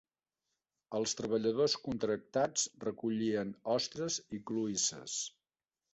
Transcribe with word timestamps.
Els 0.99 1.13
treballadors 1.19 1.75
contractats 1.83 2.65
recollien 2.87 3.55
ostres 3.79 4.19
i 4.39 4.41
cloïsses. 4.51 5.19